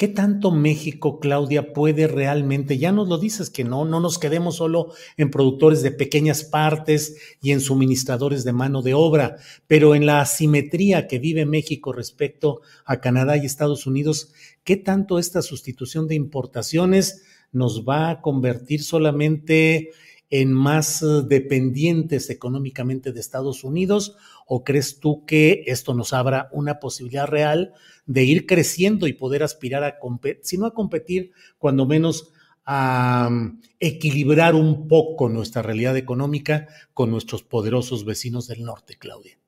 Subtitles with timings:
[0.00, 4.56] ¿Qué tanto México, Claudia, puede realmente, ya nos lo dices, que no, no nos quedemos
[4.56, 10.06] solo en productores de pequeñas partes y en suministradores de mano de obra, pero en
[10.06, 14.32] la asimetría que vive México respecto a Canadá y Estados Unidos,
[14.64, 19.90] ¿qué tanto esta sustitución de importaciones nos va a convertir solamente
[20.30, 24.16] en más eh, dependientes económicamente de Estados Unidos?
[24.46, 27.74] ¿O crees tú que esto nos abra una posibilidad real
[28.06, 32.32] de ir creciendo y poder aspirar a competir, si no a competir, cuando menos
[32.64, 39.38] a um, equilibrar un poco nuestra realidad económica con nuestros poderosos vecinos del norte, Claudia?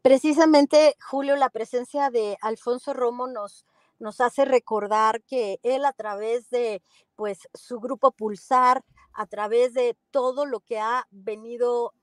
[0.00, 3.66] Precisamente, Julio, la presencia de Alfonso Romo nos,
[3.98, 6.82] nos hace recordar que él a través de
[7.14, 8.82] pues su grupo Pulsar,
[9.14, 11.94] a través de todo lo que ha venido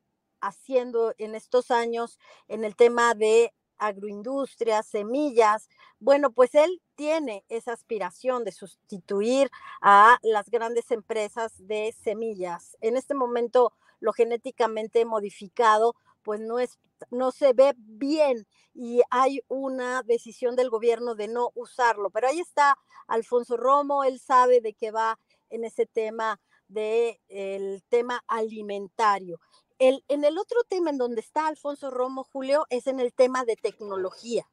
[0.42, 5.70] haciendo en estos años en el tema de agroindustria, semillas.
[6.00, 9.50] Bueno, pues él tiene esa aspiración de sustituir
[9.82, 12.78] a las grandes empresas de semillas.
[12.82, 16.78] En este momento, lo genéticamente modificado, pues no es
[17.12, 22.10] no se ve bien y hay una decisión del gobierno de no usarlo.
[22.10, 22.78] Pero ahí está
[23.08, 25.18] Alfonso Romo, él sabe de qué va
[25.50, 26.40] en ese tema
[26.70, 29.42] del el tema alimentario.
[29.80, 33.44] El, en el otro tema en donde está Alfonso Romo, Julio, es en el tema
[33.46, 34.46] de tecnología.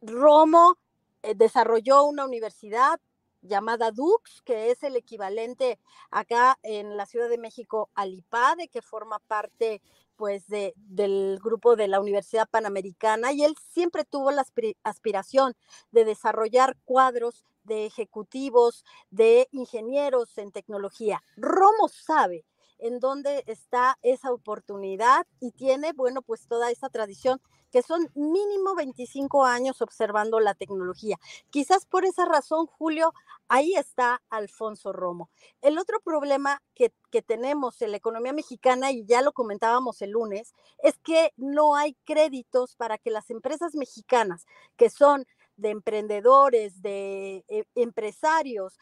[0.00, 0.76] Romo
[1.22, 3.00] eh, desarrolló una universidad
[3.44, 5.78] llamada Dux, que es el equivalente
[6.10, 9.80] acá en la Ciudad de México al IPADE, que forma parte
[10.16, 14.44] pues de, del grupo de la Universidad Panamericana y él siempre tuvo la
[14.84, 15.54] aspiración
[15.90, 21.22] de desarrollar cuadros de ejecutivos, de ingenieros en tecnología.
[21.36, 22.44] Romo sabe
[22.84, 27.40] en dónde está esa oportunidad y tiene, bueno, pues toda esa tradición
[27.72, 31.16] que son mínimo 25 años observando la tecnología.
[31.48, 33.14] Quizás por esa razón, Julio,
[33.48, 35.30] ahí está Alfonso Romo.
[35.62, 40.10] El otro problema que, que tenemos en la economía mexicana, y ya lo comentábamos el
[40.10, 40.52] lunes,
[40.82, 44.44] es que no hay créditos para que las empresas mexicanas,
[44.76, 48.78] que son de emprendedores, de eh, empresarios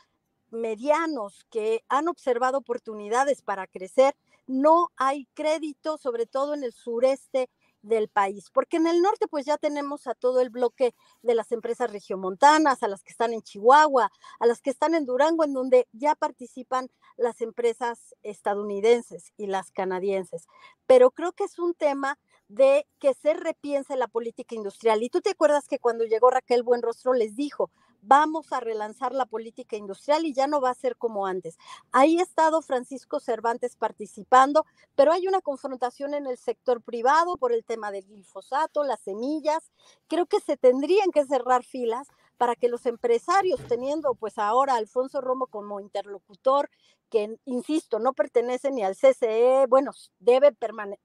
[0.52, 4.14] medianos que han observado oportunidades para crecer,
[4.46, 7.48] no hay crédito, sobre todo en el sureste
[7.82, 11.50] del país, porque en el norte pues ya tenemos a todo el bloque de las
[11.50, 15.52] empresas regiomontanas, a las que están en Chihuahua, a las que están en Durango, en
[15.52, 20.46] donde ya participan las empresas estadounidenses y las canadienses.
[20.86, 25.02] Pero creo que es un tema de que se repiense la política industrial.
[25.02, 27.70] Y tú te acuerdas que cuando llegó Raquel Buenrostro les dijo,
[28.02, 31.56] vamos a relanzar la política industrial y ya no va a ser como antes.
[31.92, 37.52] Ahí ha estado Francisco Cervantes participando, pero hay una confrontación en el sector privado por
[37.52, 39.72] el tema del glifosato, las semillas.
[40.08, 42.08] Creo que se tendrían que cerrar filas
[42.42, 46.70] para que los empresarios, teniendo pues ahora Alfonso Romo como interlocutor,
[47.08, 50.50] que, insisto, no pertenece ni al CCE, bueno, debe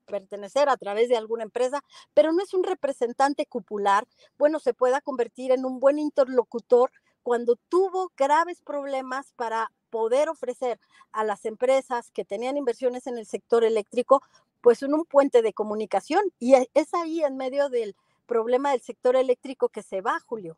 [0.08, 1.84] pertenecer a través de alguna empresa,
[2.16, 4.08] pero no es un representante cupular,
[4.40, 6.92] bueno, se pueda convertir en un buen interlocutor
[7.22, 10.80] cuando tuvo graves problemas para poder ofrecer
[11.12, 14.24] a las empresas que tenían inversiones en el sector eléctrico,
[14.62, 16.24] pues un puente de comunicación.
[16.40, 17.96] Y e, es ahí en medio del
[18.26, 20.58] problema del sector eléctrico que se va, Julio.